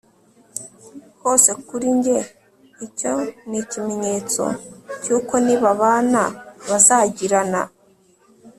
[1.21, 2.19] hose Kuri jye
[2.85, 3.13] icyo
[3.49, 4.43] ni ikimenyetso
[5.01, 6.23] cy uko nibabana
[6.69, 7.61] bazagirana